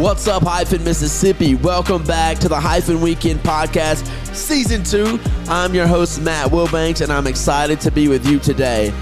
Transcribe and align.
What's 0.00 0.26
up, 0.28 0.44
Hyphen 0.44 0.82
Mississippi? 0.82 1.56
Welcome 1.56 2.02
back 2.04 2.38
to 2.38 2.48
the 2.48 2.58
Hyphen 2.58 3.02
Weekend 3.02 3.40
Podcast, 3.40 4.06
Season 4.34 4.82
2. 4.82 5.20
I'm 5.46 5.74
your 5.74 5.86
host, 5.86 6.22
Matt 6.22 6.50
Wilbanks, 6.50 7.02
and 7.02 7.12
I'm 7.12 7.26
excited 7.26 7.82
to 7.82 7.90
be 7.90 8.08
with 8.08 8.26
you 8.26 8.38
today. 8.38 8.92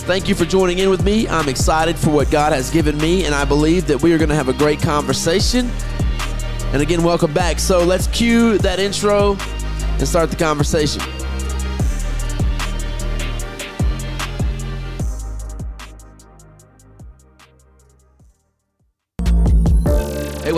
Thank 0.00 0.28
you 0.28 0.34
for 0.34 0.46
joining 0.46 0.78
in 0.78 0.90
with 0.90 1.04
me. 1.04 1.28
I'm 1.28 1.48
excited 1.48 1.96
for 1.96 2.10
what 2.10 2.28
God 2.32 2.52
has 2.52 2.70
given 2.70 2.98
me, 2.98 3.24
and 3.24 3.36
I 3.36 3.44
believe 3.44 3.86
that 3.86 4.02
we 4.02 4.12
are 4.12 4.18
going 4.18 4.30
to 4.30 4.34
have 4.34 4.48
a 4.48 4.52
great 4.52 4.82
conversation. 4.82 5.70
And 6.72 6.82
again, 6.82 7.04
welcome 7.04 7.32
back. 7.32 7.60
So 7.60 7.84
let's 7.84 8.08
cue 8.08 8.58
that 8.58 8.80
intro 8.80 9.36
and 9.38 10.08
start 10.08 10.28
the 10.28 10.36
conversation. 10.36 11.02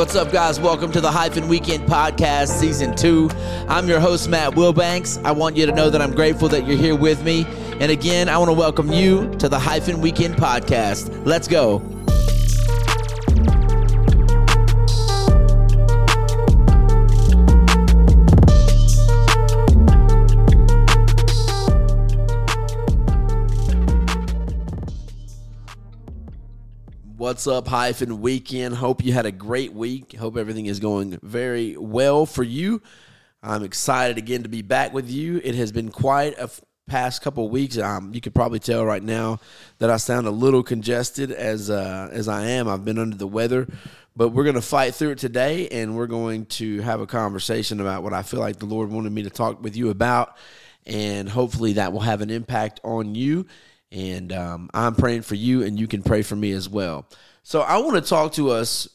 What's 0.07 0.15
up, 0.15 0.31
guys? 0.31 0.61
Welcome 0.61 0.93
to 0.93 1.01
the 1.01 1.11
Hyphen 1.11 1.49
Weekend 1.49 1.89
Podcast, 1.89 2.61
Season 2.61 2.95
2. 2.95 3.29
I'm 3.67 3.89
your 3.89 3.99
host, 3.99 4.29
Matt 4.29 4.53
Wilbanks. 4.53 5.21
I 5.25 5.33
want 5.33 5.57
you 5.57 5.67
to 5.67 5.73
know 5.73 5.91
that 5.91 6.01
I'm 6.01 6.13
grateful 6.13 6.47
that 6.51 6.65
you're 6.65 6.79
here 6.79 6.95
with 6.95 7.25
me. 7.25 7.45
And 7.81 7.91
again, 7.91 8.29
I 8.29 8.39
want 8.39 8.49
to 8.49 8.53
welcome 8.53 8.93
you 8.93 9.29
to 9.39 9.49
the 9.49 9.59
Hyphen 9.59 10.01
Weekend 10.01 10.37
Podcast. 10.37 11.27
Let's 11.27 11.49
go. 11.49 11.96
What's 27.27 27.49
up, 27.49 27.67
Hyphen 27.67 28.21
Weekend? 28.21 28.77
Hope 28.77 29.05
you 29.05 29.13
had 29.13 29.27
a 29.27 29.33
great 29.33 29.73
week. 29.73 30.15
Hope 30.15 30.37
everything 30.37 30.67
is 30.67 30.79
going 30.79 31.19
very 31.25 31.77
well 31.77 32.25
for 32.25 32.45
you. 32.45 32.81
I'm 33.43 33.65
excited 33.65 34.17
again 34.17 34.45
to 34.45 34.49
be 34.49 34.63
back 34.63 34.93
with 34.93 35.11
you. 35.11 35.41
It 35.43 35.57
has 35.57 35.73
been 35.73 35.91
quite 35.91 36.39
a 36.39 36.43
f- 36.43 36.61
past 36.87 37.23
couple 37.23 37.49
weeks. 37.49 37.79
Um, 37.79 38.15
you 38.15 38.21
could 38.21 38.33
probably 38.33 38.61
tell 38.61 38.87
right 38.87 39.03
now 39.03 39.41
that 39.79 39.91
I 39.91 39.97
sound 39.97 40.29
a 40.29 40.31
little 40.31 40.63
congested 40.63 41.33
as 41.33 41.69
uh, 41.69 42.09
as 42.13 42.29
I 42.29 42.45
am. 42.45 42.69
I've 42.69 42.85
been 42.85 42.97
under 42.97 43.17
the 43.17 43.27
weather, 43.27 43.67
but 44.15 44.29
we're 44.29 44.45
going 44.45 44.55
to 44.55 44.63
fight 44.63 44.95
through 44.95 45.11
it 45.11 45.19
today, 45.19 45.67
and 45.71 45.97
we're 45.97 46.07
going 46.07 46.47
to 46.47 46.81
have 46.83 47.01
a 47.01 47.09
conversation 47.09 47.81
about 47.81 48.05
what 48.05 48.13
I 48.13 48.23
feel 48.23 48.39
like 48.39 48.61
the 48.61 48.67
Lord 48.67 48.89
wanted 48.89 49.11
me 49.11 49.25
to 49.25 49.31
talk 49.31 49.61
with 49.61 49.77
you 49.77 49.91
about, 49.91 50.37
and 50.87 51.29
hopefully 51.29 51.73
that 51.73 51.93
will 51.93 51.99
have 51.99 52.21
an 52.21 52.31
impact 52.31 52.79
on 52.85 53.17
you 53.17 53.47
and 53.93 54.33
um, 54.33 54.71
I'm 54.75 54.95
praying 54.95 55.23
for 55.23 55.35
you, 55.35 55.63
and 55.63 55.79
you 55.79 55.87
can 55.87 56.03
pray 56.03 56.23
for 56.23 56.37
me 56.37 56.53
as 56.53 56.69
well. 56.69 57.07
So 57.43 57.61
I 57.61 57.79
want 57.79 58.03
to 58.03 58.09
talk 58.09 58.33
to 58.33 58.51
us 58.51 58.89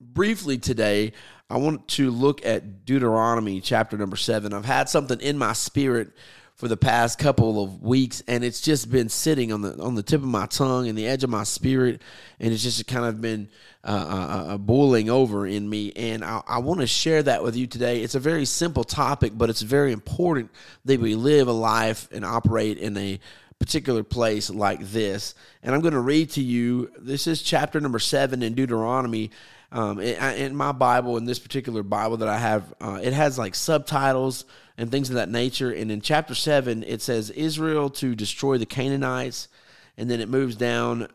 briefly 0.00 0.58
today. 0.58 1.12
I 1.48 1.58
want 1.58 1.86
to 1.88 2.10
look 2.10 2.44
at 2.44 2.84
Deuteronomy 2.84 3.60
chapter 3.60 3.96
number 3.96 4.16
seven. 4.16 4.52
I've 4.52 4.64
had 4.64 4.88
something 4.88 5.20
in 5.20 5.38
my 5.38 5.52
spirit 5.52 6.12
for 6.56 6.68
the 6.68 6.76
past 6.76 7.18
couple 7.18 7.62
of 7.62 7.82
weeks, 7.82 8.22
and 8.26 8.42
it's 8.42 8.62
just 8.62 8.90
been 8.90 9.10
sitting 9.10 9.52
on 9.52 9.60
the 9.60 9.78
on 9.80 9.94
the 9.94 10.02
tip 10.02 10.22
of 10.22 10.26
my 10.26 10.46
tongue 10.46 10.88
and 10.88 10.96
the 10.96 11.06
edge 11.06 11.22
of 11.22 11.28
my 11.28 11.44
spirit, 11.44 12.00
and 12.40 12.52
it's 12.52 12.62
just 12.62 12.86
kind 12.86 13.04
of 13.04 13.20
been 13.20 13.48
uh, 13.84 13.88
uh, 13.88 14.52
uh, 14.54 14.58
boiling 14.58 15.10
over 15.10 15.46
in 15.46 15.68
me. 15.68 15.92
And 15.94 16.24
I, 16.24 16.42
I 16.48 16.58
want 16.58 16.80
to 16.80 16.86
share 16.86 17.22
that 17.22 17.42
with 17.42 17.56
you 17.56 17.66
today. 17.66 18.02
It's 18.02 18.14
a 18.14 18.20
very 18.20 18.46
simple 18.46 18.84
topic, 18.84 19.32
but 19.36 19.50
it's 19.50 19.60
very 19.60 19.92
important 19.92 20.50
that 20.86 20.98
we 20.98 21.14
live 21.14 21.46
a 21.46 21.52
life 21.52 22.08
and 22.10 22.24
operate 22.24 22.78
in 22.78 22.96
a 22.96 23.20
particular 23.58 24.02
place 24.02 24.50
like 24.50 24.80
this. 24.80 25.34
And 25.62 25.74
I'm 25.74 25.80
going 25.80 25.94
to 25.94 26.00
read 26.00 26.30
to 26.30 26.42
you. 26.42 26.90
This 26.98 27.26
is 27.26 27.42
chapter 27.42 27.80
number 27.80 27.98
seven 27.98 28.42
in 28.42 28.54
Deuteronomy. 28.54 29.30
Um, 29.72 30.00
in, 30.00 30.54
my 30.54 30.72
Bible, 30.72 31.16
in 31.16 31.24
this 31.24 31.38
particular 31.38 31.82
Bible 31.82 32.18
that 32.18 32.28
I 32.28 32.38
have, 32.38 32.72
uh, 32.80 33.00
it 33.02 33.12
has 33.12 33.38
like 33.38 33.54
subtitles 33.54 34.44
and 34.78 34.90
things 34.90 35.08
of 35.08 35.16
that 35.16 35.28
nature. 35.28 35.70
And 35.70 35.90
in 35.90 36.00
chapter 36.00 36.34
seven, 36.34 36.82
it 36.84 37.02
says 37.02 37.30
Israel 37.30 37.90
to 37.90 38.14
destroy 38.14 38.58
the 38.58 38.66
Canaanites. 38.66 39.48
And 39.96 40.10
then 40.10 40.20
it 40.20 40.28
moves 40.28 40.56
down 40.56 41.08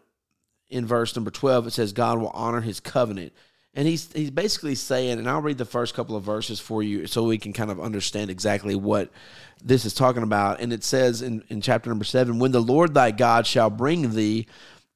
in 0.70 0.86
verse 0.86 1.16
number 1.16 1.32
12. 1.32 1.68
It 1.68 1.72
says 1.72 1.94
God 1.94 2.20
will 2.20 2.30
honor 2.30 2.62
his 2.62 2.80
covenant. 2.80 3.34
And 3.74 3.88
he's 3.88 4.12
he's 4.12 4.32
basically 4.32 4.76
saying, 4.76 5.18
and 5.18 5.30
I'll 5.30 5.42
read 5.42 5.58
the 5.58 5.66
first 5.66 5.94
couple 5.94 6.16
of 6.18 6.24
verses 6.24 6.60
for 6.60 6.84
you 6.84 7.08
so 7.08 7.24
we 7.24 7.38
can 7.38 7.54
kind 7.54 7.72
of 7.72 7.80
understand 7.80 8.30
exactly 8.30 8.76
what 8.76 9.10
this 9.64 9.86
is 9.86 9.94
talking 9.94 10.24
about. 10.24 10.60
And 10.60 10.74
it 10.74 10.84
says 10.84 11.22
in, 11.22 11.44
in 11.48 11.62
chapter 11.62 11.90
number 11.90 12.04
seven, 12.04 12.40
when 12.40 12.52
the 12.52 12.62
Lord 12.62 12.94
thy 12.94 13.12
God 13.12 13.48
shall 13.48 13.70
bring 13.70 14.12
thee 14.14 14.46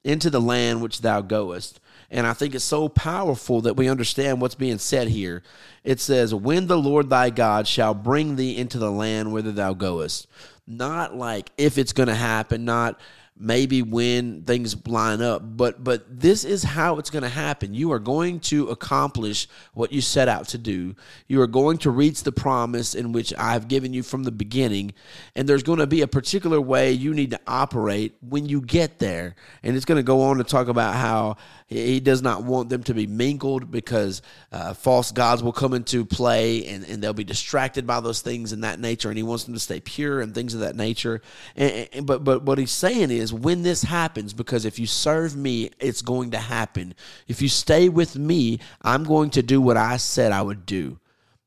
into 0.03 0.29
the 0.29 0.41
land 0.41 0.81
which 0.81 1.01
thou 1.01 1.21
goest. 1.21 1.79
And 2.11 2.27
I 2.27 2.33
think 2.33 2.53
it's 2.53 2.63
so 2.63 2.87
powerful 2.87 3.61
that 3.61 3.75
we 3.75 3.89
understand 3.89 4.39
what's 4.39 4.55
being 4.55 4.77
said 4.77 5.07
here. 5.07 5.41
It 5.83 5.99
says, 5.99 6.35
When 6.35 6.67
the 6.67 6.77
Lord 6.77 7.09
thy 7.09 7.31
God 7.31 7.67
shall 7.67 7.93
bring 7.93 8.35
thee 8.35 8.55
into 8.55 8.77
the 8.77 8.91
land 8.91 9.33
whither 9.33 9.51
thou 9.51 9.73
goest. 9.73 10.27
Not 10.67 11.15
like 11.15 11.51
if 11.57 11.77
it's 11.77 11.93
going 11.93 12.07
to 12.07 12.15
happen, 12.15 12.65
not 12.65 12.99
maybe 13.37 13.81
when 13.81 14.41
things 14.43 14.75
line 14.87 15.21
up 15.21 15.41
but 15.57 15.83
but 15.83 16.05
this 16.07 16.45
is 16.45 16.63
how 16.63 16.97
it's 16.99 17.09
going 17.09 17.23
to 17.23 17.29
happen. 17.29 17.73
You 17.73 17.91
are 17.91 17.99
going 17.99 18.39
to 18.41 18.69
accomplish 18.69 19.47
what 19.73 19.91
you 19.91 20.01
set 20.01 20.27
out 20.27 20.47
to 20.49 20.57
do. 20.57 20.95
You 21.27 21.41
are 21.41 21.47
going 21.47 21.77
to 21.79 21.91
reach 21.91 22.23
the 22.23 22.31
promise 22.31 22.95
in 22.95 23.11
which 23.11 23.33
i've 23.37 23.67
given 23.67 23.93
you 23.93 24.03
from 24.03 24.23
the 24.23 24.31
beginning 24.31 24.93
and 25.35 25.49
there's 25.49 25.63
going 25.63 25.79
to 25.79 25.87
be 25.87 26.01
a 26.01 26.07
particular 26.07 26.61
way 26.61 26.91
you 26.91 27.13
need 27.13 27.31
to 27.31 27.39
operate 27.47 28.15
when 28.21 28.47
you 28.47 28.61
get 28.61 28.99
there. 28.99 29.35
And 29.63 29.75
it's 29.75 29.85
going 29.85 29.97
to 29.97 30.03
go 30.03 30.21
on 30.21 30.37
to 30.37 30.43
talk 30.43 30.67
about 30.67 30.95
how 30.95 31.37
he 31.67 31.99
does 31.99 32.21
not 32.21 32.43
want 32.43 32.69
them 32.69 32.83
to 32.83 32.93
be 32.93 33.07
mingled 33.07 33.71
because 33.71 34.21
uh, 34.51 34.73
false 34.73 35.11
gods 35.11 35.41
will 35.41 35.51
come 35.51 35.73
into 35.73 36.05
play 36.05 36.67
and, 36.67 36.85
and 36.85 37.01
they'll 37.01 37.13
be 37.13 37.23
distracted 37.23 37.87
by 37.87 37.99
those 37.99 38.21
things 38.21 38.53
in 38.53 38.61
that 38.61 38.79
nature 38.79 39.09
and 39.09 39.17
he 39.17 39.23
wants 39.23 39.45
them 39.45 39.53
to 39.53 39.59
stay 39.59 39.79
pure 39.79 40.21
and 40.21 40.35
things 40.35 40.53
of 40.53 40.59
that 40.59 40.75
nature. 40.75 41.21
And, 41.55 41.89
and, 41.91 42.05
but 42.05 42.23
but 42.23 42.43
what 42.43 42.57
he's 42.57 42.71
saying 42.71 43.11
is 43.11 43.24
is 43.25 43.33
when 43.33 43.63
this 43.63 43.81
happens, 43.81 44.33
because 44.33 44.65
if 44.65 44.77
you 44.77 44.85
serve 44.85 45.35
me, 45.35 45.71
it's 45.79 46.03
going 46.03 46.31
to 46.31 46.37
happen. 46.37 46.93
If 47.27 47.41
you 47.41 47.49
stay 47.49 47.89
with 47.89 48.15
me, 48.15 48.59
I'm 48.83 49.03
going 49.03 49.31
to 49.31 49.41
do 49.41 49.59
what 49.59 49.77
I 49.77 49.97
said 49.97 50.31
I 50.31 50.43
would 50.43 50.65
do. 50.65 50.99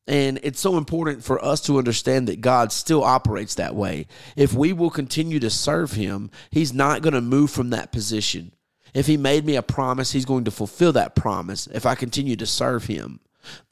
And 0.09 0.41
it's 0.43 0.59
so 0.59 0.77
important 0.77 1.22
for 1.22 1.43
us 1.44 1.61
to 1.62 1.78
understand 1.78 2.27
that 2.28 2.41
God 2.41 2.72
still 2.72 3.05
operates 3.05 3.55
that 3.55 3.77
way. 3.77 4.06
If 4.37 4.55
we 4.55 4.72
will 4.72 4.91
continue 4.91 5.39
to 5.39 5.50
serve 5.50 5.93
Him, 5.93 6.31
He's 6.50 6.72
not 6.72 7.03
going 7.03 7.15
to 7.15 7.21
move 7.21 7.50
from 7.50 7.71
that 7.71 7.93
position. 7.93 8.53
If 8.95 9.06
He 9.06 9.16
made 9.16 9.45
me 9.45 9.55
a 9.55 9.62
promise, 9.62 10.12
He's 10.12 10.25
going 10.25 10.45
to 10.45 10.50
fulfill 10.50 10.93
that 10.95 11.15
promise 11.15 11.69
if 11.69 11.87
I 11.87 11.95
continue 11.95 12.37
to 12.37 12.47
serve 12.47 12.87
Him. 12.87 13.21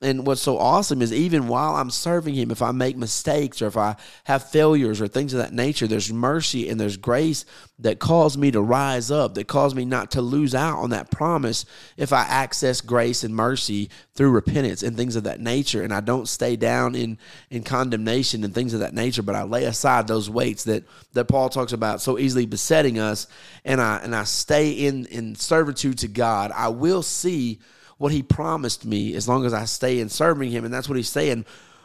And 0.00 0.26
what's 0.26 0.42
so 0.42 0.58
awesome 0.58 1.02
is 1.02 1.12
even 1.12 1.48
while 1.48 1.74
I'm 1.74 1.90
serving 1.90 2.34
him, 2.34 2.50
if 2.50 2.62
I 2.62 2.72
make 2.72 2.96
mistakes 2.96 3.60
or 3.60 3.66
if 3.66 3.76
I 3.76 3.96
have 4.24 4.48
failures 4.50 5.00
or 5.00 5.08
things 5.08 5.34
of 5.34 5.38
that 5.38 5.52
nature, 5.52 5.86
there's 5.86 6.12
mercy 6.12 6.68
and 6.68 6.78
there's 6.78 6.96
grace 6.96 7.44
that 7.78 7.98
calls 7.98 8.38
me 8.38 8.50
to 8.50 8.62
rise 8.62 9.10
up, 9.10 9.34
that 9.34 9.48
calls 9.48 9.74
me 9.74 9.84
not 9.84 10.10
to 10.12 10.22
lose 10.22 10.54
out 10.54 10.78
on 10.78 10.90
that 10.90 11.10
promise 11.10 11.66
if 11.96 12.12
I 12.12 12.22
access 12.22 12.80
grace 12.80 13.24
and 13.24 13.34
mercy 13.34 13.90
through 14.14 14.30
repentance 14.30 14.82
and 14.82 14.96
things 14.96 15.16
of 15.16 15.24
that 15.24 15.40
nature. 15.40 15.82
And 15.82 15.92
I 15.92 16.00
don't 16.00 16.28
stay 16.28 16.56
down 16.56 16.94
in, 16.94 17.18
in 17.50 17.62
condemnation 17.62 18.44
and 18.44 18.54
things 18.54 18.72
of 18.72 18.80
that 18.80 18.94
nature, 18.94 19.22
but 19.22 19.34
I 19.34 19.42
lay 19.42 19.64
aside 19.64 20.06
those 20.06 20.30
weights 20.30 20.64
that, 20.64 20.84
that 21.12 21.26
Paul 21.26 21.48
talks 21.48 21.72
about 21.72 22.00
so 22.00 22.18
easily 22.18 22.46
besetting 22.46 22.98
us 22.98 23.26
and 23.64 23.80
I 23.80 23.98
and 23.98 24.14
I 24.14 24.24
stay 24.24 24.70
in, 24.70 25.06
in 25.06 25.34
servitude 25.34 25.98
to 25.98 26.08
God, 26.08 26.52
I 26.52 26.68
will 26.68 27.02
see 27.02 27.58
what 27.98 28.12
he 28.12 28.22
promised 28.22 28.84
me 28.84 29.14
as 29.14 29.28
long 29.28 29.44
as 29.44 29.54
I 29.54 29.64
stay 29.64 30.00
in 30.00 30.08
serving 30.08 30.50
him. 30.50 30.64
And 30.64 30.72
that's 30.72 30.88
what 30.88 30.96
he's 30.96 31.08
saying. 31.08 31.44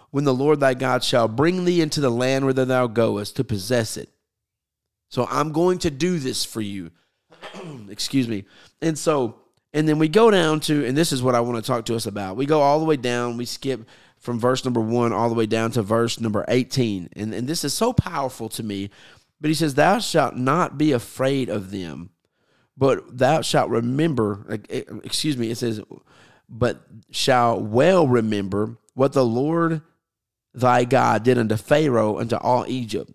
When 0.09 0.25
the 0.25 0.33
Lord 0.33 0.59
thy 0.59 0.74
God 0.74 1.03
shall 1.03 1.27
bring 1.27 1.63
thee 1.63 1.81
into 1.81 2.01
the 2.01 2.09
land 2.09 2.45
whither 2.45 2.65
thou 2.65 2.88
goest 2.88 3.38
to 3.38 3.44
possess 3.44 3.95
it. 3.95 4.09
So 5.09 5.27
I'm 5.30 5.51
going 5.51 5.80
to 5.80 5.91
do 5.91 6.19
this 6.19 6.44
for 6.44 6.62
you. 6.62 6.91
Excuse 7.89 8.27
me. 8.27 8.45
And 8.81 8.97
so, 8.97 9.35
and 9.74 9.88
then 9.88 10.00
we 10.00 10.09
go 10.09 10.30
down 10.31 10.59
to, 10.62 10.85
and 10.85 10.97
this 10.97 11.13
is 11.13 11.24
what 11.24 11.35
I 11.35 11.39
want 11.41 11.63
to 11.63 11.68
talk 11.68 11.85
to 11.85 11.95
us 11.95 12.06
about. 12.06 12.35
We 12.35 12.45
go 12.45 12.62
all 12.62 12.80
the 12.80 12.85
way 12.85 12.97
down, 12.97 13.38
we 13.38 13.45
skip 13.45 13.88
from 14.18 14.39
verse 14.39 14.63
number 14.63 14.81
one 14.81 15.12
all 15.12 15.30
the 15.30 15.35
way 15.35 15.45
down 15.47 15.71
to 15.71 15.81
verse 15.81 16.19
number 16.19 16.45
18. 16.47 17.09
And, 17.13 17.33
and 17.33 17.47
this 17.47 17.63
is 17.63 17.74
so 17.74 17.91
powerful 17.91 18.50
to 18.50 18.63
me. 18.63 18.89
But 19.41 19.50
he 19.50 19.56
says, 19.56 19.74
Thou 19.74 20.00
shalt 20.00 20.35
not 20.35 20.77
be 20.77 20.91
afraid 20.91 21.50
of 21.50 21.71
them, 21.71 22.12
but 22.77 23.18
thou 23.18 23.41
shalt 23.41 23.69
remember, 23.69 24.59
eh, 24.69 24.83
excuse 25.03 25.38
me, 25.38 25.51
it 25.51 25.57
says, 25.57 25.81
but 26.50 26.81
shall 27.09 27.59
well 27.59 28.07
remember 28.07 28.77
what 28.94 29.13
the 29.13 29.25
Lord 29.25 29.81
thy 30.53 30.83
God 30.83 31.23
did 31.23 31.38
unto 31.38 31.56
Pharaoh, 31.56 32.19
unto 32.19 32.35
all 32.35 32.65
Egypt, 32.68 33.12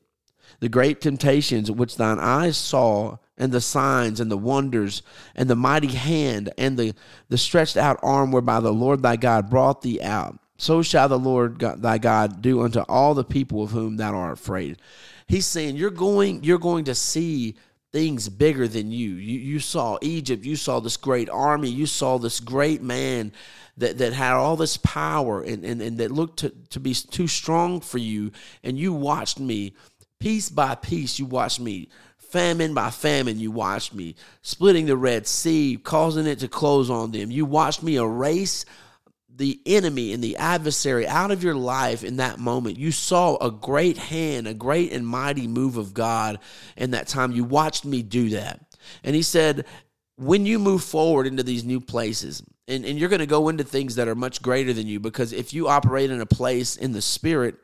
the 0.60 0.68
great 0.68 1.00
temptations 1.00 1.70
which 1.70 1.96
thine 1.96 2.18
eyes 2.18 2.56
saw, 2.56 3.18
and 3.36 3.52
the 3.52 3.60
signs 3.60 4.20
and 4.20 4.30
the 4.30 4.38
wonders, 4.38 5.02
and 5.34 5.50
the 5.50 5.56
mighty 5.56 5.88
hand, 5.88 6.50
and 6.56 6.78
the, 6.78 6.94
the 7.28 7.36
stretched 7.36 7.76
out 7.76 8.00
arm 8.02 8.32
whereby 8.32 8.60
the 8.60 8.72
Lord 8.72 9.02
thy 9.02 9.16
God 9.16 9.50
brought 9.50 9.82
thee 9.82 10.00
out. 10.00 10.38
So 10.58 10.80
shall 10.80 11.08
the 11.08 11.18
Lord 11.18 11.58
God, 11.58 11.82
thy 11.82 11.98
God 11.98 12.40
do 12.40 12.62
unto 12.62 12.80
all 12.80 13.12
the 13.12 13.24
people 13.24 13.62
of 13.62 13.72
whom 13.72 13.96
thou 13.96 14.14
art 14.14 14.38
afraid. 14.38 14.80
He's 15.26 15.44
saying 15.44 15.76
you're 15.76 15.90
going, 15.90 16.42
you're 16.44 16.58
going 16.58 16.84
to 16.84 16.94
see 16.94 17.56
things 17.96 18.28
bigger 18.28 18.68
than 18.68 18.92
you. 18.92 19.12
You 19.14 19.38
you 19.38 19.58
saw 19.58 19.96
Egypt, 20.02 20.44
you 20.44 20.54
saw 20.54 20.80
this 20.80 20.98
great 20.98 21.30
army, 21.30 21.70
you 21.70 21.86
saw 21.86 22.18
this 22.18 22.40
great 22.40 22.82
man 22.82 23.32
that, 23.78 23.96
that 23.96 24.12
had 24.12 24.34
all 24.34 24.54
this 24.54 24.76
power 24.76 25.40
and, 25.40 25.64
and, 25.64 25.80
and 25.80 25.96
that 25.96 26.10
looked 26.10 26.40
to, 26.40 26.50
to 26.68 26.78
be 26.78 26.92
too 26.92 27.26
strong 27.26 27.80
for 27.80 27.96
you. 27.96 28.32
And 28.62 28.78
you 28.78 28.92
watched 28.92 29.40
me 29.40 29.72
piece 30.18 30.50
by 30.50 30.74
piece, 30.74 31.18
you 31.18 31.24
watched 31.24 31.58
me 31.58 31.88
famine 32.18 32.74
by 32.74 32.90
famine, 32.90 33.40
you 33.40 33.50
watched 33.50 33.94
me 33.94 34.14
splitting 34.42 34.84
the 34.84 34.96
Red 34.98 35.26
Sea, 35.26 35.80
causing 35.82 36.26
it 36.26 36.40
to 36.40 36.48
close 36.48 36.90
on 36.90 37.12
them. 37.12 37.30
You 37.30 37.46
watched 37.46 37.82
me 37.82 37.96
erase 37.96 38.66
the 39.36 39.60
enemy 39.66 40.12
and 40.12 40.24
the 40.24 40.36
adversary 40.36 41.06
out 41.06 41.30
of 41.30 41.44
your 41.44 41.54
life 41.54 42.02
in 42.02 42.16
that 42.16 42.38
moment. 42.38 42.78
You 42.78 42.90
saw 42.90 43.36
a 43.36 43.50
great 43.50 43.98
hand, 43.98 44.48
a 44.48 44.54
great 44.54 44.92
and 44.92 45.06
mighty 45.06 45.46
move 45.46 45.76
of 45.76 45.92
God 45.92 46.38
in 46.76 46.92
that 46.92 47.06
time. 47.06 47.32
You 47.32 47.44
watched 47.44 47.84
me 47.84 48.02
do 48.02 48.30
that. 48.30 48.60
And 49.04 49.14
he 49.14 49.22
said, 49.22 49.66
when 50.16 50.46
you 50.46 50.58
move 50.58 50.82
forward 50.82 51.26
into 51.26 51.42
these 51.42 51.64
new 51.64 51.80
places, 51.80 52.42
and, 52.66 52.84
and 52.84 52.98
you're 52.98 53.10
going 53.10 53.20
to 53.20 53.26
go 53.26 53.48
into 53.48 53.64
things 53.64 53.96
that 53.96 54.08
are 54.08 54.14
much 54.14 54.40
greater 54.40 54.72
than 54.72 54.86
you, 54.86 54.98
because 54.98 55.32
if 55.32 55.52
you 55.52 55.68
operate 55.68 56.10
in 56.10 56.20
a 56.20 56.26
place 56.26 56.76
in 56.76 56.92
the 56.92 57.02
spirit 57.02 57.56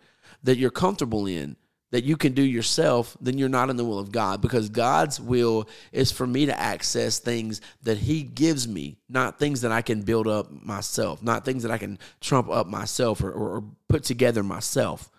that 0.43 0.59
you're 0.59 0.71
comfortable 0.71 1.27
in, 1.27 1.57
that 1.93 2.05
you 2.05 2.17
can 2.17 2.33
do 2.33 2.43
yourself, 2.43 3.17
then 3.21 3.39
you're 3.39 3.51
not 3.51 3.71
in 3.71 3.77
the 3.77 3.85
will 3.85 3.99
of 3.99 4.11
God 4.11 4.41
because 4.41 4.71
God's 4.71 5.21
will 5.21 5.69
is 5.93 6.11
for 6.11 6.27
me 6.27 6.47
to 6.47 6.59
access 6.59 7.19
things 7.19 7.61
that 7.83 7.99
He 7.99 8.23
gives 8.23 8.67
me, 8.67 8.97
not 9.09 9.39
things 9.39 9.61
that 9.61 9.73
I 9.73 9.83
can 9.83 10.01
build 10.01 10.27
up 10.27 10.51
myself, 10.51 11.23
not 11.23 11.45
things 11.45 11.63
that 11.63 11.71
I 11.71 11.79
can 11.79 11.99
trump 12.21 12.49
up 12.49 12.67
myself 12.67 13.23
or, 13.23 13.31
or, 13.31 13.63
put 13.89 14.05
together 14.05 14.43
myself. 14.43 15.11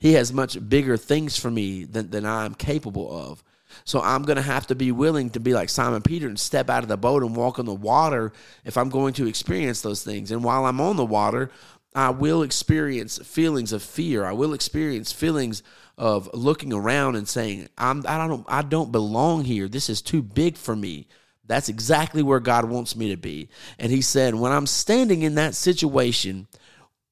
He 0.00 0.14
has 0.14 0.32
much 0.32 0.56
bigger 0.70 0.96
things 0.96 1.38
for 1.38 1.50
me 1.50 1.84
than, 1.84 2.08
than 2.08 2.24
I'm 2.24 2.54
capable 2.54 3.14
of. 3.14 3.44
So 3.84 4.00
I'm 4.00 4.22
going 4.22 4.36
to 4.36 4.42
have 4.42 4.66
to 4.68 4.74
be 4.74 4.90
willing 4.90 5.28
to 5.30 5.40
be 5.40 5.52
like 5.52 5.68
Simon 5.68 6.00
Peter 6.00 6.28
and 6.28 6.40
step 6.40 6.70
out 6.70 6.82
of 6.82 6.88
the 6.88 6.96
boat 6.96 7.22
and 7.22 7.36
walk 7.36 7.58
on 7.58 7.66
the 7.66 7.74
water 7.74 8.32
if 8.64 8.78
I'm 8.78 8.88
going 8.88 9.12
to 9.14 9.26
experience 9.26 9.82
those 9.82 10.02
things. 10.02 10.30
And 10.30 10.42
while 10.42 10.64
I'm 10.64 10.80
on 10.80 10.96
the 10.96 11.04
water, 11.04 11.50
I 11.94 12.10
will 12.10 12.42
experience 12.42 13.18
feelings 13.18 13.72
of 13.72 13.82
fear. 13.82 14.24
I 14.24 14.32
will 14.32 14.54
experience 14.54 15.12
feelings 15.12 15.62
of 15.98 16.30
looking 16.32 16.72
around 16.72 17.16
and 17.16 17.28
saying, 17.28 17.68
I'm, 17.76 18.04
I 18.06 18.26
don't, 18.26 18.46
I 18.48 18.62
don't 18.62 18.92
belong 18.92 19.44
here. 19.44 19.68
This 19.68 19.90
is 19.90 20.00
too 20.00 20.22
big 20.22 20.56
for 20.56 20.74
me. 20.74 21.06
That's 21.44 21.68
exactly 21.68 22.22
where 22.22 22.40
God 22.40 22.64
wants 22.64 22.96
me 22.96 23.10
to 23.10 23.16
be. 23.16 23.48
And 23.78 23.92
he 23.92 24.00
said, 24.00 24.34
when 24.34 24.52
I'm 24.52 24.66
standing 24.66 25.22
in 25.22 25.34
that 25.34 25.54
situation, 25.54 26.46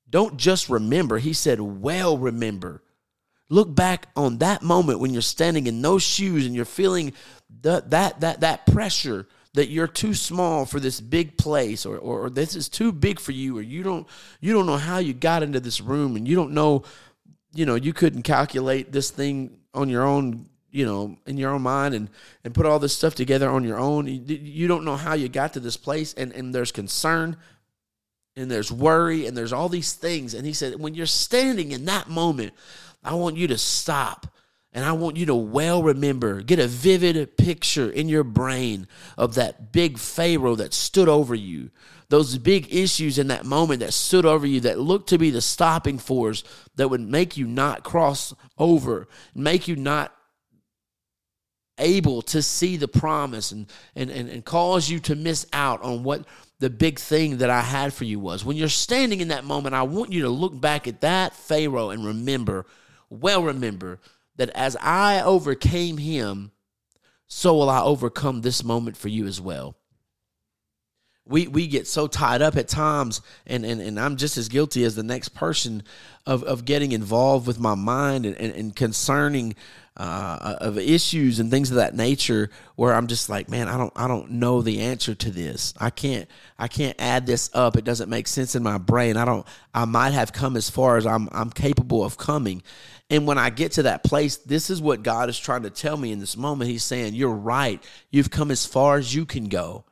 don't 0.09 0.37
just 0.37 0.69
remember. 0.69 1.19
He 1.19 1.33
said, 1.33 1.61
well, 1.61 2.17
remember. 2.17 2.83
Look 3.49 3.75
back 3.75 4.09
on 4.17 4.39
that 4.39 4.63
moment 4.63 5.01
when 5.01 5.13
you're 5.13 5.23
standing 5.23 5.67
in 5.67 5.83
those 5.83 6.03
shoes 6.03 6.47
and 6.47 6.55
you're 6.55 6.65
feeling 6.65 7.13
the, 7.61 7.83
that, 7.89 8.21
that, 8.21 8.41
that 8.41 8.67
pressure 8.67 9.27
that 9.55 9.69
you're 9.69 9.89
too 9.89 10.15
small 10.15 10.65
for 10.65 10.79
this 10.79 11.01
big 11.01 11.37
place 11.37 11.85
or, 11.85 11.99
or, 11.99 12.27
or 12.27 12.31
this 12.31 12.55
is 12.55 12.69
too 12.69 12.93
big 12.93 13.19
for 13.19 13.33
you 13.33 13.59
or 13.59 13.63
you 13.63 13.83
don't 13.83 14.07
you 14.41 14.53
don't 14.53 14.67
know 14.67 14.77
how 14.77 14.99
you 14.99 15.13
got 15.13 15.43
into 15.43 15.61
this 15.61 15.81
room 15.81 16.17
and 16.17 16.29
you 16.29 16.37
don't 16.37 16.53
know 16.53 16.83
you 17.53 17.67
know 17.67 17.75
you 17.75 17.93
couldn't 17.93 18.23
calculate 18.23 18.93
this 18.93 19.11
thing 19.11 19.59
on 19.75 19.89
your 19.89 20.03
own 20.03 20.49
you 20.71 20.87
know 20.87 21.17
in 21.27 21.37
your 21.37 21.51
own 21.51 21.63
mind 21.63 21.95
and 21.95 22.09
and 22.45 22.55
put 22.55 22.67
all 22.67 22.79
this 22.79 22.97
stuff 22.97 23.15
together 23.15 23.49
on 23.49 23.65
your 23.65 23.79
own. 23.79 24.07
You, 24.07 24.37
you 24.37 24.69
don't 24.69 24.85
know 24.85 24.97
how 24.97 25.15
you 25.15 25.29
got 25.29 25.55
to 25.55 25.61
this 25.61 25.77
place 25.77 26.15
and 26.15 26.33
and 26.33 26.55
there's 26.55 26.73
concern 26.73 27.37
and 28.37 28.51
there's 28.51 28.71
worry 28.71 29.27
and 29.27 29.37
there's 29.37 29.53
all 29.53 29.69
these 29.69 29.93
things. 29.93 30.35
And 30.35 30.47
he 30.47 30.53
said 30.53 30.79
when 30.79 30.95
you're 30.95 31.07
standing 31.07 31.73
in 31.73 31.87
that 31.87 32.09
moment 32.09 32.53
i 33.03 33.15
want 33.15 33.37
you 33.37 33.49
to 33.49 33.59
stop 33.59 34.27
and 34.73 34.85
I 34.85 34.93
want 34.93 35.17
you 35.17 35.27
to 35.27 35.35
well 35.35 35.83
remember, 35.83 36.43
get 36.43 36.61
a 36.61 36.69
vivid 36.69 37.37
picture 37.37 37.91
in 37.91 38.09
your 38.09 38.23
brain 38.23 38.87
of 39.19 39.35
that 39.35 39.73
big 39.73 39.99
Pharaoh 39.99 40.55
that 40.57 40.73
stood 40.73 41.09
over 41.09 41.35
you, 41.35 41.71
those 42.09 42.39
big 42.39 42.73
issues 42.73 43.19
in 43.19 43.29
that 43.29 43.45
moment 43.45 43.81
that 43.81 43.93
stood 43.93 44.25
over 44.25 44.47
you 44.47 44.61
that 44.61 44.79
looked 44.79 45.09
to 45.09 45.19
be 45.19 45.31
the 45.31 45.41
stopping 45.41 45.99
force 45.99 46.45
that 46.77 46.89
would 46.89 47.01
make 47.01 47.37
you 47.37 47.47
not 47.47 47.83
cross 47.83 48.33
over, 48.59 49.09
make 49.35 49.67
you 49.67 49.75
not 49.75 50.15
able 51.79 52.23
to 52.23 52.43
see 52.43 52.77
the 52.77 52.89
promise 52.89 53.53
and, 53.53 53.67
and, 53.97 54.11
and, 54.11 54.29
and 54.29 54.45
cause 54.45 54.89
you 54.89 55.01
to 55.01 55.17
miss 55.17 55.47
out 55.53 55.83
on 55.83 56.05
what 56.05 56.25
the 56.61 56.71
big 56.71 56.99
thing 56.99 57.39
that 57.39 57.51
I 57.51 57.63
had 57.63 57.93
for 57.93 58.05
you 58.05 58.21
was. 58.21 58.45
When 58.45 58.57
you're 58.57 58.69
standing 58.69 59.21
in 59.21 59.29
that 59.29 59.45
moment, 59.45 59.75
I 59.75 59.83
want 59.83 60.13
you 60.13 60.23
to 60.23 60.29
look 60.29 60.61
back 60.61 60.87
at 60.87 61.01
that 61.01 61.35
Pharaoh 61.35 61.91
and 61.91 62.05
remember, 62.05 62.67
well 63.09 63.43
remember, 63.43 63.99
that 64.37 64.51
as 64.51 64.77
I 64.77 65.23
overcame 65.23 65.99
him, 65.99 66.53
so 67.27 67.57
will 67.57 67.71
I 67.71 67.83
overcome 67.83 68.41
this 68.41 68.65
moment 68.65 68.97
for 68.97 69.09
you 69.09 69.27
as 69.27 69.41
well. 69.41 69.77
We, 71.27 71.47
we 71.47 71.69
get 71.69 71.87
so 71.87 72.09
tied 72.09 72.43
up 72.43 72.57
at 72.57 72.67
times, 72.67 73.21
and, 73.47 73.65
and, 73.65 73.81
and 73.81 74.01
I'm 74.01 74.17
just 74.17 74.37
as 74.37 74.49
guilty 74.49 74.83
as 74.83 74.97
the 74.97 75.05
next 75.05 75.29
person 75.29 75.85
of, 76.27 76.43
of 76.43 76.65
getting 76.65 76.91
involved 76.91 77.47
with 77.47 77.61
my 77.61 77.77
mind 77.77 78.27
and, 78.27 78.37
and, 78.37 78.53
and 78.53 78.75
concerning 78.75 79.55
uh, 79.97 80.57
of 80.61 80.79
issues 80.79 81.41
and 81.41 81.51
things 81.51 81.71
of 81.71 81.77
that 81.77 81.95
nature 81.95 82.49
where 82.77 82.95
I'm 82.95 83.07
just 83.07 83.29
like, 83.29 83.51
man, 83.51 83.69
I 83.69 83.77
don't 83.77 83.93
I 83.95 84.09
don't 84.09 84.31
know 84.31 84.63
the 84.63 84.81
answer 84.81 85.15
to 85.15 85.31
this. 85.31 85.75
I 85.79 85.91
can't 85.91 86.27
I 86.59 86.69
can't 86.69 86.97
add 86.99 87.27
this 87.27 87.51
up. 87.53 87.77
It 87.77 87.85
doesn't 87.85 88.09
make 88.09 88.27
sense 88.27 88.55
in 88.55 88.63
my 88.63 88.79
brain. 88.79 89.19
I 89.19 89.27
don't 89.27 89.47
I 89.75 89.85
might 89.85 90.15
have 90.15 90.33
come 90.33 90.57
as 90.57 90.71
far 90.71 90.97
as 90.97 91.05
I'm 91.05 91.29
I'm 91.33 91.51
capable 91.51 92.03
of 92.03 92.17
coming. 92.17 92.63
And 93.11 93.27
when 93.27 93.39
I 93.39 93.51
get 93.51 93.73
to 93.73 93.83
that 93.83 94.05
place, 94.05 94.37
this 94.37 94.71
is 94.71 94.81
what 94.81 95.03
God 95.03 95.29
is 95.29 95.39
trying 95.39 95.65
to 95.65 95.71
tell 95.71 95.97
me 95.97 96.13
in 96.13 96.21
this 96.21 96.37
moment. 96.37 96.71
He's 96.71 96.85
saying, 96.85 97.15
You're 97.15 97.31
right. 97.31 97.83
You've 98.11 98.31
come 98.31 98.53
as 98.53 98.65
far 98.65 98.97
as 98.97 99.15
you 99.15 99.27
can 99.27 99.49
go, 99.49 99.85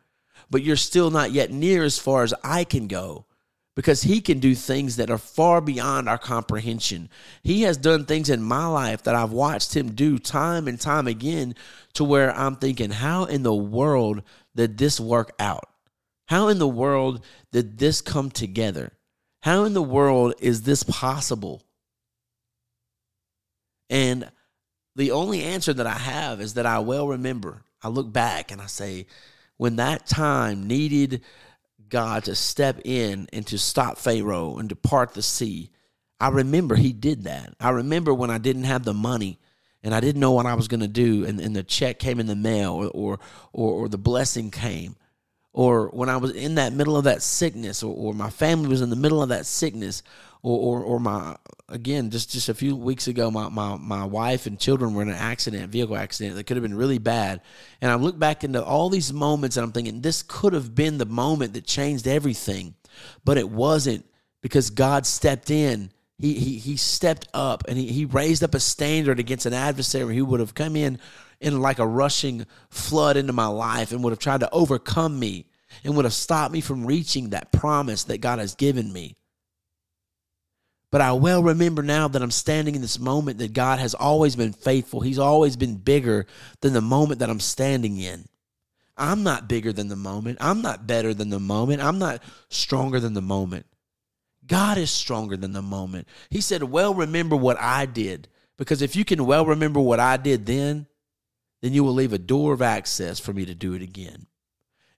but 0.48 0.62
you're 0.62 0.76
still 0.76 1.10
not 1.10 1.32
yet 1.32 1.50
near 1.50 1.82
as 1.82 1.98
far 1.98 2.22
as 2.22 2.32
I 2.44 2.62
can 2.62 2.86
go 2.86 3.26
because 3.74 4.02
He 4.02 4.20
can 4.20 4.38
do 4.38 4.54
things 4.54 4.96
that 4.96 5.10
are 5.10 5.18
far 5.18 5.60
beyond 5.60 6.08
our 6.08 6.18
comprehension. 6.18 7.08
He 7.42 7.62
has 7.62 7.76
done 7.76 8.06
things 8.06 8.30
in 8.30 8.40
my 8.40 8.66
life 8.66 9.02
that 9.02 9.16
I've 9.16 9.32
watched 9.32 9.76
Him 9.76 9.94
do 9.94 10.18
time 10.18 10.68
and 10.68 10.80
time 10.80 11.08
again 11.08 11.56
to 11.94 12.04
where 12.04 12.32
I'm 12.36 12.54
thinking, 12.54 12.90
How 12.90 13.24
in 13.24 13.42
the 13.42 13.54
world 13.54 14.22
did 14.54 14.78
this 14.78 15.00
work 15.00 15.32
out? 15.40 15.68
How 16.26 16.48
in 16.48 16.58
the 16.58 16.68
world 16.68 17.24
did 17.50 17.78
this 17.78 18.00
come 18.00 18.30
together? 18.30 18.92
How 19.42 19.64
in 19.64 19.74
the 19.74 19.82
world 19.82 20.34
is 20.38 20.62
this 20.62 20.82
possible? 20.84 21.62
And 23.90 24.30
the 24.96 25.12
only 25.12 25.42
answer 25.42 25.72
that 25.72 25.86
I 25.86 25.98
have 25.98 26.40
is 26.40 26.54
that 26.54 26.66
I 26.66 26.80
well 26.80 27.08
remember. 27.08 27.62
I 27.82 27.88
look 27.88 28.12
back 28.12 28.50
and 28.50 28.60
I 28.60 28.66
say, 28.66 29.06
when 29.56 29.76
that 29.76 30.06
time 30.06 30.66
needed 30.66 31.22
God 31.88 32.24
to 32.24 32.34
step 32.34 32.80
in 32.84 33.28
and 33.32 33.46
to 33.46 33.58
stop 33.58 33.98
Pharaoh 33.98 34.58
and 34.58 34.68
to 34.68 34.76
part 34.76 35.14
the 35.14 35.22
sea, 35.22 35.70
I 36.20 36.28
remember 36.28 36.74
he 36.74 36.92
did 36.92 37.24
that. 37.24 37.54
I 37.60 37.70
remember 37.70 38.12
when 38.12 38.30
I 38.30 38.38
didn't 38.38 38.64
have 38.64 38.84
the 38.84 38.94
money 38.94 39.38
and 39.82 39.94
I 39.94 40.00
didn't 40.00 40.20
know 40.20 40.32
what 40.32 40.46
I 40.46 40.54
was 40.54 40.66
going 40.66 40.80
to 40.80 40.88
do, 40.88 41.24
and, 41.24 41.40
and 41.40 41.54
the 41.54 41.62
check 41.62 42.00
came 42.00 42.18
in 42.18 42.26
the 42.26 42.34
mail 42.34 42.72
or, 42.72 42.88
or, 42.88 43.18
or, 43.52 43.72
or 43.72 43.88
the 43.88 43.98
blessing 43.98 44.50
came 44.50 44.96
or 45.52 45.88
when 45.88 46.08
I 46.08 46.16
was 46.16 46.32
in 46.32 46.56
that 46.56 46.72
middle 46.72 46.96
of 46.96 47.04
that 47.04 47.22
sickness, 47.22 47.82
or, 47.82 47.94
or 47.94 48.14
my 48.14 48.30
family 48.30 48.68
was 48.68 48.80
in 48.80 48.90
the 48.90 48.96
middle 48.96 49.22
of 49.22 49.30
that 49.30 49.46
sickness, 49.46 50.02
or, 50.42 50.80
or, 50.80 50.84
or 50.84 51.00
my 51.00 51.36
again 51.68 52.10
just 52.10 52.30
just 52.30 52.48
a 52.48 52.54
few 52.54 52.76
weeks 52.76 53.08
ago, 53.08 53.30
my, 53.30 53.48
my 53.48 53.76
my 53.76 54.04
wife 54.04 54.46
and 54.46 54.58
children 54.58 54.94
were 54.94 55.02
in 55.02 55.08
an 55.08 55.14
accident, 55.14 55.70
vehicle 55.70 55.96
accident 55.96 56.36
that 56.36 56.44
could 56.44 56.56
have 56.56 56.62
been 56.62 56.76
really 56.76 56.98
bad, 56.98 57.40
and 57.80 57.90
I 57.90 57.96
look 57.96 58.18
back 58.18 58.44
into 58.44 58.62
all 58.62 58.88
these 58.88 59.12
moments, 59.12 59.56
and 59.56 59.64
I'm 59.64 59.72
thinking 59.72 60.00
this 60.00 60.22
could 60.22 60.52
have 60.52 60.74
been 60.74 60.98
the 60.98 61.06
moment 61.06 61.54
that 61.54 61.66
changed 61.66 62.06
everything, 62.06 62.74
but 63.24 63.38
it 63.38 63.48
wasn't 63.50 64.04
because 64.40 64.70
God 64.70 65.06
stepped 65.06 65.50
in. 65.50 65.90
He, 66.20 66.34
he, 66.34 66.58
he 66.58 66.76
stepped 66.76 67.28
up 67.32 67.62
and 67.68 67.78
he, 67.78 67.86
he 67.92 68.04
raised 68.04 68.42
up 68.42 68.56
a 68.56 68.58
standard 68.58 69.20
against 69.20 69.46
an 69.46 69.54
adversary 69.54 70.16
who 70.16 70.24
would 70.24 70.40
have 70.40 70.52
come 70.52 70.74
in 70.74 70.98
in 71.40 71.60
like 71.60 71.78
a 71.78 71.86
rushing 71.86 72.46
flood 72.70 73.16
into 73.16 73.32
my 73.32 73.46
life 73.46 73.92
and 73.92 74.02
would 74.02 74.10
have 74.10 74.18
tried 74.18 74.40
to 74.40 74.50
overcome 74.50 75.18
me 75.18 75.46
and 75.84 75.94
would 75.94 76.04
have 76.04 76.14
stopped 76.14 76.52
me 76.52 76.60
from 76.60 76.86
reaching 76.86 77.30
that 77.30 77.52
promise 77.52 78.04
that 78.04 78.20
God 78.20 78.38
has 78.38 78.54
given 78.54 78.92
me. 78.92 79.16
But 80.90 81.02
I 81.02 81.12
well 81.12 81.42
remember 81.42 81.82
now 81.82 82.08
that 82.08 82.22
I'm 82.22 82.30
standing 82.30 82.74
in 82.74 82.80
this 82.80 82.98
moment 82.98 83.38
that 83.38 83.52
God 83.52 83.78
has 83.78 83.94
always 83.94 84.36
been 84.36 84.52
faithful. 84.52 85.00
He's 85.00 85.18
always 85.18 85.56
been 85.56 85.76
bigger 85.76 86.26
than 86.60 86.72
the 86.72 86.80
moment 86.80 87.20
that 87.20 87.28
I'm 87.28 87.40
standing 87.40 87.98
in. 87.98 88.24
I'm 88.96 89.22
not 89.22 89.48
bigger 89.48 89.72
than 89.72 89.88
the 89.88 89.96
moment. 89.96 90.38
I'm 90.40 90.62
not 90.62 90.86
better 90.86 91.14
than 91.14 91.28
the 91.28 91.38
moment. 91.38 91.82
I'm 91.82 91.98
not 91.98 92.22
stronger 92.48 92.98
than 92.98 93.14
the 93.14 93.22
moment. 93.22 93.66
God 94.46 94.78
is 94.78 94.90
stronger 94.90 95.36
than 95.36 95.52
the 95.52 95.62
moment. 95.62 96.08
He 96.30 96.40
said, 96.40 96.62
Well, 96.62 96.94
remember 96.94 97.36
what 97.36 97.60
I 97.60 97.86
did. 97.86 98.28
Because 98.56 98.82
if 98.82 98.96
you 98.96 99.04
can 99.04 99.24
well 99.24 99.46
remember 99.46 99.78
what 99.78 100.00
I 100.00 100.16
did 100.16 100.46
then, 100.46 100.86
then 101.62 101.72
you 101.72 101.84
will 101.84 101.94
leave 101.94 102.12
a 102.12 102.18
door 102.18 102.52
of 102.52 102.62
access 102.62 103.18
for 103.20 103.32
me 103.32 103.44
to 103.44 103.54
do 103.54 103.74
it 103.74 103.82
again. 103.82 104.26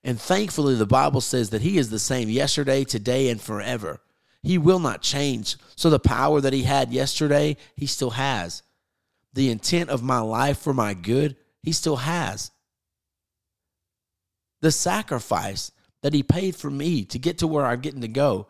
And 0.04 0.20
thankfully, 0.20 0.74
the 0.76 0.86
Bible 0.86 1.20
says 1.20 1.50
that 1.50 1.62
He 1.62 1.78
is 1.78 1.90
the 1.90 1.98
same 1.98 2.28
yesterday, 2.30 2.84
today, 2.84 3.28
and 3.30 3.40
forever. 3.40 4.00
He 4.42 4.58
will 4.58 4.78
not 4.78 5.02
change. 5.02 5.56
So 5.76 5.90
the 5.90 5.98
power 5.98 6.40
that 6.40 6.52
He 6.52 6.62
had 6.62 6.92
yesterday, 6.92 7.56
He 7.76 7.86
still 7.86 8.10
has. 8.10 8.62
The 9.34 9.50
intent 9.50 9.90
of 9.90 10.02
my 10.02 10.20
life 10.20 10.58
for 10.58 10.72
my 10.74 10.94
good, 10.94 11.36
He 11.62 11.72
still 11.72 11.96
has. 11.96 12.50
the 14.62 14.70
sacrifice 14.72 15.72
that 16.02 16.14
he 16.14 16.22
paid 16.22 16.56
for 16.56 16.70
me 16.70 17.04
to 17.06 17.18
get 17.18 17.38
to 17.38 17.46
where 17.46 17.64
I'm 17.64 17.80
getting 17.80 18.02
to 18.02 18.08
go. 18.08 18.46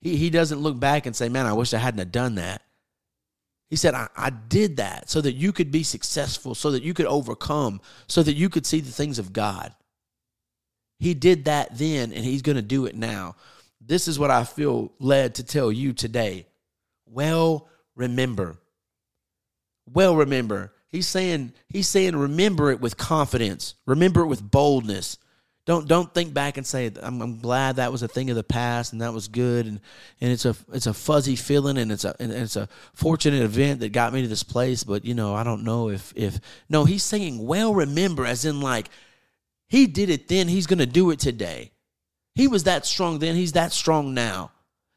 He, 0.00 0.16
he 0.16 0.30
doesn't 0.30 0.60
look 0.60 0.78
back 0.78 1.06
and 1.06 1.14
say, 1.14 1.28
Man, 1.28 1.46
I 1.46 1.52
wish 1.52 1.74
I 1.74 1.78
hadn't 1.78 1.98
have 2.00 2.12
done 2.12 2.36
that. 2.36 2.62
He 3.74 3.76
said, 3.76 3.94
I, 3.94 4.06
I 4.16 4.30
did 4.30 4.76
that 4.76 5.10
so 5.10 5.20
that 5.20 5.32
you 5.32 5.50
could 5.50 5.72
be 5.72 5.82
successful, 5.82 6.54
so 6.54 6.70
that 6.70 6.84
you 6.84 6.94
could 6.94 7.06
overcome, 7.06 7.80
so 8.06 8.22
that 8.22 8.34
you 8.34 8.48
could 8.48 8.66
see 8.66 8.78
the 8.78 8.92
things 8.92 9.18
of 9.18 9.32
God. 9.32 9.74
He 11.00 11.12
did 11.12 11.46
that 11.46 11.76
then, 11.76 12.12
and 12.12 12.24
he's 12.24 12.42
going 12.42 12.54
to 12.54 12.62
do 12.62 12.86
it 12.86 12.94
now. 12.94 13.34
This 13.80 14.06
is 14.06 14.16
what 14.16 14.30
I 14.30 14.44
feel 14.44 14.92
led 15.00 15.34
to 15.34 15.42
tell 15.42 15.72
you 15.72 15.92
today. 15.92 16.46
Well, 17.04 17.66
remember. 17.96 18.58
Well, 19.92 20.14
remember. 20.14 20.72
He's 20.92 21.08
saying, 21.08 21.52
he's 21.68 21.88
saying, 21.88 22.14
remember 22.14 22.70
it 22.70 22.80
with 22.80 22.96
confidence. 22.96 23.74
Remember 23.86 24.20
it 24.20 24.28
with 24.28 24.52
boldness. 24.52 25.18
Don't 25.66 25.88
don't 25.88 26.12
think 26.12 26.34
back 26.34 26.58
and 26.58 26.66
say 26.66 26.90
I'm, 27.02 27.22
I'm 27.22 27.38
glad 27.38 27.76
that 27.76 27.90
was 27.90 28.02
a 28.02 28.08
thing 28.08 28.28
of 28.28 28.36
the 28.36 28.44
past 28.44 28.92
and 28.92 29.00
that 29.00 29.14
was 29.14 29.28
good. 29.28 29.66
And, 29.66 29.80
and 30.20 30.30
it's 30.30 30.44
a 30.44 30.54
it's 30.72 30.86
a 30.86 30.92
fuzzy 30.92 31.36
feeling 31.36 31.78
and 31.78 31.90
it's 31.90 32.04
a 32.04 32.14
and 32.20 32.30
it's 32.30 32.56
a 32.56 32.68
fortunate 32.92 33.42
event 33.42 33.80
that 33.80 33.92
got 33.92 34.12
me 34.12 34.20
to 34.22 34.28
this 34.28 34.42
place. 34.42 34.84
But 34.84 35.04
you 35.04 35.14
know 35.14 35.34
I 35.34 35.42
don't 35.42 35.64
know 35.64 35.88
if 35.88 36.12
if 36.16 36.38
no 36.68 36.84
he's 36.84 37.02
saying 37.02 37.46
well 37.46 37.74
remember 37.74 38.26
as 38.26 38.44
in 38.44 38.60
like 38.60 38.90
he 39.66 39.86
did 39.86 40.10
it 40.10 40.28
then 40.28 40.48
he's 40.48 40.66
to 40.66 40.86
do 40.86 41.10
it 41.10 41.18
today. 41.18 41.72
He 42.34 42.46
was 42.46 42.64
that 42.64 42.84
strong 42.84 43.18
then 43.18 43.34
he's 43.34 43.52
that 43.52 43.72
strong 43.72 44.12
now 44.12 44.50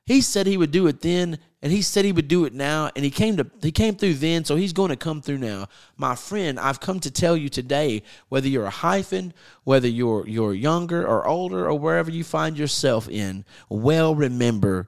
he 0.07 0.21
said 0.21 0.47
he 0.47 0.55
would 0.55 0.71
do 0.71 0.87
it 0.87 1.01
then, 1.01 1.37
and 1.61 1.69
he 1.69 1.81
said 1.81 2.05
he 2.05 2.13
would 2.13 2.29
do 2.29 2.45
it 2.45 2.53
now, 2.53 2.89
and 2.95 3.03
he 3.03 3.11
came 3.11 3.35
to 3.35 3.45
he 3.61 3.73
came 3.73 3.95
through 3.95 4.13
then, 4.13 4.45
so 4.45 4.55
he's 4.55 4.71
going 4.71 4.89
to 4.89 4.95
come 4.95 5.21
through 5.21 5.39
now. 5.39 5.67
My 5.97 6.15
friend, 6.15 6.57
I've 6.57 6.79
come 6.79 7.01
to 7.01 7.11
tell 7.11 7.35
you 7.35 7.49
today, 7.49 8.03
whether 8.29 8.47
you're 8.47 8.65
a 8.65 8.69
hyphen, 8.69 9.33
whether 9.65 9.89
you're 9.89 10.25
you're 10.25 10.53
younger 10.53 11.05
or 11.05 11.27
older, 11.27 11.69
or 11.69 11.77
wherever 11.77 12.09
you 12.09 12.23
find 12.23 12.57
yourself 12.57 13.09
in, 13.09 13.43
well 13.69 14.15
remember 14.15 14.87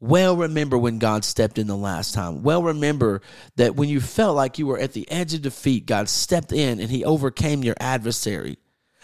well, 0.00 0.36
remember 0.36 0.76
when 0.76 0.98
God 0.98 1.24
stepped 1.24 1.58
in 1.58 1.66
the 1.66 1.76
last 1.76 2.14
time. 2.14 2.42
Well, 2.42 2.62
remember 2.62 3.20
that 3.56 3.74
when 3.74 3.88
you 3.88 4.00
felt 4.00 4.36
like 4.36 4.58
you 4.58 4.66
were 4.66 4.78
at 4.78 4.92
the 4.92 5.10
edge 5.10 5.34
of 5.34 5.42
defeat, 5.42 5.86
God 5.86 6.08
stepped 6.08 6.52
in 6.52 6.80
and 6.80 6.90
He 6.90 7.04
overcame 7.04 7.64
your 7.64 7.76
adversary. 7.80 8.58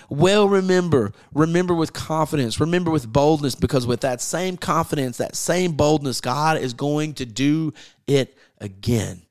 Well, 0.08 0.48
remember, 0.48 1.12
remember 1.32 1.74
with 1.74 1.92
confidence, 1.92 2.60
remember 2.60 2.90
with 2.90 3.12
boldness, 3.12 3.54
because 3.54 3.86
with 3.86 4.00
that 4.02 4.20
same 4.20 4.56
confidence, 4.56 5.18
that 5.18 5.36
same 5.36 5.72
boldness, 5.72 6.20
God 6.20 6.58
is 6.58 6.74
going 6.74 7.14
to 7.14 7.26
do 7.26 7.72
it 8.06 8.36
again. 8.58 9.22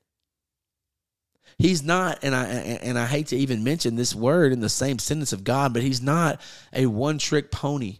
He's 1.58 1.82
not, 1.82 2.18
and 2.22 2.34
I 2.34 2.46
and 2.46 2.98
I 2.98 3.06
hate 3.06 3.28
to 3.28 3.36
even 3.36 3.62
mention 3.62 3.94
this 3.94 4.14
word 4.14 4.52
in 4.52 4.60
the 4.60 4.68
same 4.68 4.98
sentence 4.98 5.32
of 5.32 5.44
God, 5.44 5.72
but 5.72 5.82
he's 5.82 6.02
not 6.02 6.40
a 6.72 6.86
one-trick 6.86 7.52
pony. 7.52 7.98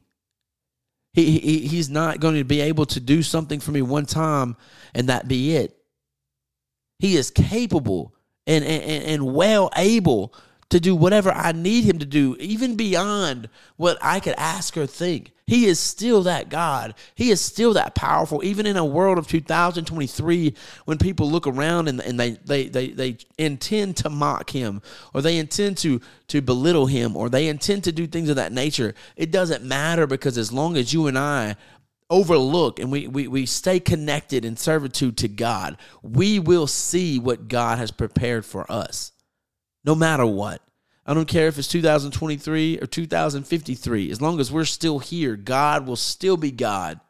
He, 1.13 1.39
he 1.39 1.69
he's 1.69 1.89
not 1.89 2.19
going 2.19 2.35
to 2.35 2.45
be 2.45 2.61
able 2.61 2.87
to 2.87 2.99
do 2.99 3.23
something 3.23 3.61
for 3.61 3.71
me 3.71 3.83
one 3.83 4.07
time 4.07 4.57
and 4.93 5.09
that 5.09 5.29
be 5.29 5.55
it. 5.55 5.77
He 6.99 7.17
is 7.17 7.31
capable 7.31 8.15
and, 8.47 8.65
and, 8.65 9.05
and 9.05 9.35
well 9.35 9.71
able 9.77 10.35
to 10.71 10.81
do 10.81 10.95
whatever 10.95 11.33
I 11.33 11.53
need 11.53 11.85
him 11.85 11.99
to 11.99 12.07
do, 12.07 12.37
even 12.41 12.77
beyond 12.77 13.49
what 13.77 13.99
I 14.01 14.21
could 14.21 14.35
ask 14.37 14.77
or 14.77 14.87
think. 14.87 15.33
He 15.47 15.67
is 15.67 15.79
still 15.79 16.23
that 16.23 16.49
God. 16.49 16.95
He 17.15 17.31
is 17.31 17.41
still 17.41 17.75
that 17.75 17.95
powerful, 17.95 18.43
even 18.43 18.65
in 18.65 18.79
a 18.79 18.85
world 18.85 19.19
of 19.19 19.29
2023 19.29 20.55
when 20.87 20.97
people 20.99 21.31
look 21.31 21.47
around 21.47 21.89
and, 21.89 22.01
and 22.01 22.19
they, 22.19 22.31
they, 22.31 22.69
they, 22.69 22.89
they 22.89 23.19
intend 23.37 23.99
to 23.99 24.11
mock 24.11 24.51
him 24.51 24.81
or 25.13 25.21
they 25.21 25.37
intend 25.37 25.77
to, 25.79 26.01
to 26.29 26.41
belittle 26.41 26.87
him 26.87 27.15
or 27.15 27.29
they 27.29 27.49
intend 27.49 27.85
to 27.85 27.93
do 27.93 28.07
things 28.07 28.31
of 28.31 28.37
that 28.37 28.53
nature. 28.53 28.95
It 29.17 29.31
doesn't 29.31 29.63
matter 29.63 30.07
because 30.07 30.39
as 30.39 30.51
long 30.51 30.79
as 30.79 30.95
you 30.95 31.09
and 31.09 31.19
I 31.19 31.57
overlook 32.09 32.79
and 32.79 32.91
we, 32.91 33.07
we, 33.07 33.29
we 33.29 33.45
stay 33.45 33.81
connected 33.81 34.47
in 34.47 34.57
servitude 34.57 35.19
to 35.19 35.29
God, 35.29 35.77
we 36.03 36.39
will 36.39 36.67
see 36.67 37.19
what 37.19 37.49
God 37.49 37.79
has 37.79 37.91
prepared 37.91 38.47
for 38.47 38.71
us 38.73 39.13
no 39.85 39.95
matter 39.95 40.27
what. 40.27 40.61
I 41.07 41.13
don't 41.13 41.29
care 41.29 41.49
if 41.49 41.59
it's 41.59 41.69
2023 41.69 42.79
or 42.81 42.87
2053. 42.87 44.11
As 44.11 44.23
long 44.23 44.41
as 44.41 44.51
we're 44.51 44.65
still 44.65 44.99
here, 44.99 45.37
God 45.37 45.87
will 45.87 45.97
still 45.97 46.37
be 46.37 46.51
God 46.51 47.01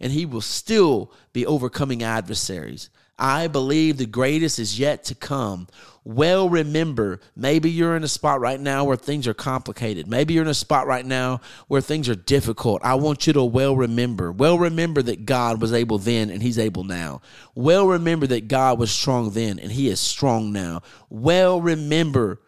and 0.00 0.12
he 0.12 0.26
will 0.26 0.40
still 0.40 1.12
be 1.32 1.46
overcoming 1.46 2.02
adversaries. 2.02 2.90
I 3.18 3.48
believe 3.48 3.96
the 3.96 4.06
greatest 4.06 4.58
is 4.58 4.78
yet 4.78 5.04
to 5.04 5.14
come. 5.14 5.66
Well, 6.04 6.48
remember, 6.48 7.20
maybe 7.36 7.70
you're 7.70 7.96
in 7.96 8.04
a 8.04 8.08
spot 8.08 8.40
right 8.40 8.60
now 8.60 8.84
where 8.84 8.96
things 8.96 9.26
are 9.26 9.34
complicated. 9.34 10.06
Maybe 10.06 10.32
you're 10.32 10.44
in 10.44 10.48
a 10.48 10.54
spot 10.54 10.86
right 10.86 11.04
now 11.04 11.40
where 11.66 11.80
things 11.80 12.08
are 12.08 12.14
difficult. 12.14 12.80
I 12.82 12.94
want 12.94 13.26
you 13.26 13.32
to 13.34 13.44
well 13.44 13.76
remember. 13.76 14.32
Well, 14.32 14.58
remember 14.58 15.02
that 15.02 15.26
God 15.26 15.60
was 15.60 15.72
able 15.72 15.98
then 15.98 16.30
and 16.30 16.42
he's 16.42 16.58
able 16.58 16.84
now. 16.84 17.20
Well, 17.54 17.86
remember 17.88 18.26
that 18.28 18.48
God 18.48 18.78
was 18.78 18.90
strong 18.90 19.30
then 19.32 19.58
and 19.58 19.72
he 19.72 19.88
is 19.88 20.00
strong 20.00 20.52
now. 20.52 20.82
Well, 21.10 21.60
remember. 21.60 22.40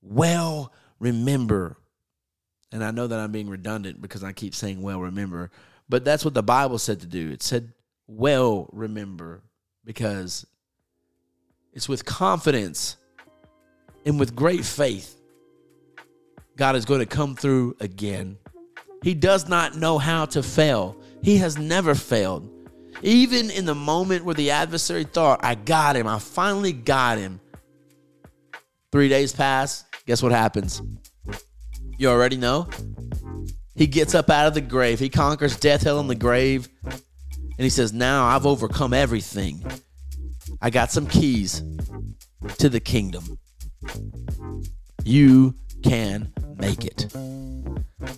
Well, 0.00 0.72
remember. 1.00 1.76
And 2.72 2.84
I 2.84 2.90
know 2.90 3.06
that 3.06 3.18
I'm 3.18 3.32
being 3.32 3.50
redundant 3.50 4.00
because 4.00 4.22
I 4.22 4.32
keep 4.32 4.54
saying 4.54 4.80
well, 4.80 5.00
remember. 5.00 5.50
But 5.88 6.04
that's 6.04 6.24
what 6.24 6.34
the 6.34 6.42
Bible 6.42 6.78
said 6.78 7.00
to 7.00 7.06
do. 7.06 7.30
It 7.30 7.42
said 7.42 7.72
well 8.08 8.68
remember 8.72 9.42
because 9.84 10.44
it's 11.72 11.88
with 11.88 12.04
confidence 12.04 12.96
and 14.04 14.18
with 14.18 14.34
great 14.34 14.64
faith 14.64 15.18
God 16.58 16.74
is 16.74 16.84
going 16.84 16.98
to 16.98 17.06
come 17.06 17.36
through 17.36 17.76
again. 17.78 18.36
He 19.04 19.14
does 19.14 19.48
not 19.48 19.76
know 19.76 19.96
how 19.96 20.26
to 20.26 20.42
fail. 20.42 20.96
He 21.22 21.36
has 21.36 21.56
never 21.56 21.94
failed. 21.94 22.50
Even 23.00 23.48
in 23.50 23.64
the 23.64 23.76
moment 23.76 24.24
where 24.24 24.34
the 24.34 24.50
adversary 24.50 25.04
thought, 25.04 25.38
I 25.44 25.54
got 25.54 25.94
him, 25.94 26.08
I 26.08 26.18
finally 26.18 26.72
got 26.72 27.16
him. 27.16 27.40
Three 28.90 29.08
days 29.08 29.32
pass. 29.32 29.84
Guess 30.06 30.20
what 30.20 30.32
happens? 30.32 30.82
You 31.96 32.08
already 32.08 32.36
know. 32.36 32.68
He 33.76 33.86
gets 33.86 34.16
up 34.16 34.28
out 34.28 34.48
of 34.48 34.54
the 34.54 34.60
grave. 34.60 34.98
He 34.98 35.08
conquers 35.08 35.56
death, 35.56 35.84
hell, 35.84 36.00
and 36.00 36.10
the 36.10 36.16
grave. 36.16 36.68
And 37.58 37.64
he 37.64 37.70
says, 37.70 37.92
Now 37.92 38.26
I've 38.26 38.46
overcome 38.46 38.94
everything. 38.94 39.64
I 40.62 40.70
got 40.70 40.90
some 40.92 41.06
keys 41.06 41.62
to 42.58 42.68
the 42.68 42.80
kingdom. 42.80 43.38
You 45.04 45.54
can 45.82 46.32
make 46.56 46.84
it. 46.84 47.12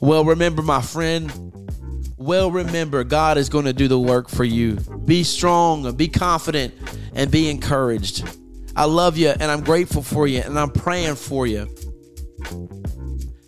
Well, 0.01 0.25
remember, 0.25 0.63
my 0.63 0.83
friend, 0.83 1.33
well, 2.17 2.51
remember, 2.51 3.03
God 3.03 3.39
is 3.39 3.49
going 3.49 3.65
to 3.65 3.73
do 3.73 3.89
the 3.89 3.99
work 3.99 4.29
for 4.29 4.45
you. 4.45 4.75
Be 5.07 5.25
strong, 5.25 5.91
be 5.97 6.09
confident, 6.09 6.75
and 7.15 7.31
be 7.31 7.49
encouraged. 7.49 8.29
I 8.77 8.85
love 8.85 9.17
you, 9.17 9.31
and 9.31 9.43
I'm 9.43 9.63
grateful 9.63 10.03
for 10.03 10.27
you, 10.27 10.41
and 10.41 10.59
I'm 10.59 10.71
praying 10.71 11.17
for 11.17 11.47
you. 11.47 11.67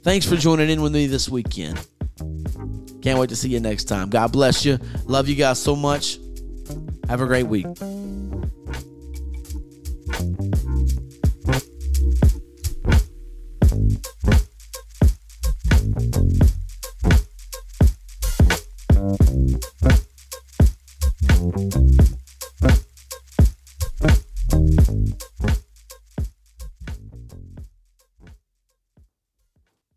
Thanks 0.03 0.27
for 0.27 0.37
joining 0.37 0.71
in 0.71 0.83
with 0.83 0.93
me 0.93 1.07
this 1.07 1.29
weekend. 1.29 1.87
Can't 3.03 3.19
wait 3.19 3.31
to 3.31 3.37
see 3.37 3.49
you 3.49 3.61
next 3.61 3.85
time. 3.85 4.09
God 4.09 4.33
bless 4.33 4.65
you. 4.65 4.79
Love 5.07 5.29
you 5.29 5.35
guys 5.35 5.61
so 5.61 5.75
much. 5.75 6.19
Have 7.09 7.21
a 7.21 7.27
great 7.27 7.47
week. 7.47 7.67